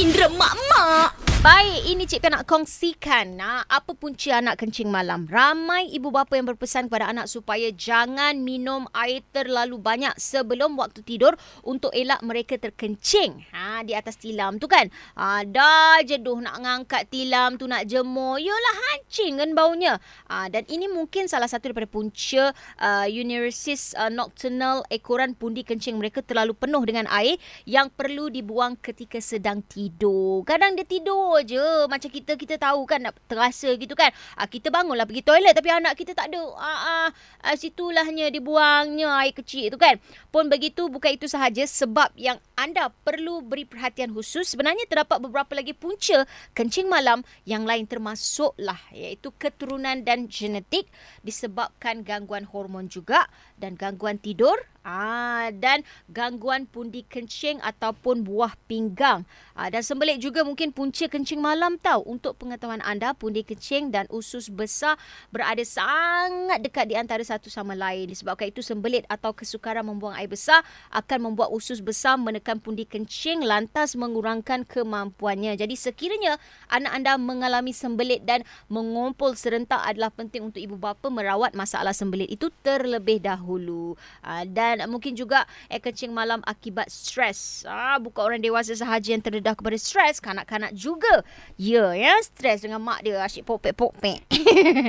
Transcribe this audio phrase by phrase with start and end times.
[0.00, 1.20] Indra Mak-Mak.
[1.44, 5.28] Baik, ini Cik nak kongsikan nah, apa punca anak kencing malam.
[5.28, 11.04] Ramai ibu bapa yang berpesan kepada anak supaya jangan minum air terlalu banyak sebelum waktu
[11.04, 13.44] tidur untuk elak mereka terkencing.
[13.52, 14.88] Ha, di atas tilam tu kan.
[15.16, 18.36] Ha, dah jeduh nak ngangkat tilam tu nak jemur.
[18.40, 19.98] Yolah hancing kan baunya.
[20.28, 22.50] Ha, dan ini mungkin salah satu daripada punca
[22.80, 28.76] uh, uniresis uh, nocturnal ekoran pundi kencing mereka terlalu penuh dengan air yang perlu dibuang
[28.80, 30.42] ketika sedang tidur.
[30.44, 34.68] Kadang dia tidur je macam kita kita tahu kan nak terasa gitu kan ah, kita
[34.74, 37.08] bangunlah pergi toilet tapi anak kita tak ada ah, ah,
[37.46, 39.96] ah, situlahnya dibuangnya air kecil tu kan
[40.34, 45.54] pun begitu bukan itu sahaja sebab yang anda perlu beri perhatian khusus sebenarnya terdapat beberapa
[45.54, 50.90] lagi punca kencing malam yang lain termasuklah iaitu keturunan dan genetik
[51.22, 59.28] disebabkan gangguan hormon juga dan gangguan tidur Ah dan gangguan pundi kencing ataupun buah pinggang.
[59.52, 62.00] Ah dan sembelit juga mungkin punca kencing malam tahu.
[62.08, 64.96] Untuk pengetahuan anda, pundi kencing dan usus besar
[65.28, 68.08] berada sangat dekat di antara satu sama lain.
[68.08, 70.64] Disebabkan itu sembelit atau kesukaran membuang air besar
[70.96, 75.52] akan membuat usus besar menekan pundi kencing lantas mengurangkan kemampuannya.
[75.52, 76.40] Jadi sekiranya
[76.72, 78.40] anak anda mengalami sembelit dan
[78.72, 84.00] mengumpul serentak adalah penting untuk ibu bapa merawat masalah sembelit itu terlebih dahulu.
[84.24, 87.68] Ah dan mungkin juga air kencing malam akibat stres.
[87.68, 91.20] Ah, bukan orang dewasa sahaja yang terdedah kepada stres, kanak-kanak juga.
[91.60, 94.24] Ya, ya, stres dengan mak dia asyik popek-popek.